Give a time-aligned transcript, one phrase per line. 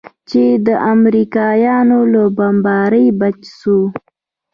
[0.29, 3.77] چې د امريکايانو له بمبارۍ بچ سو.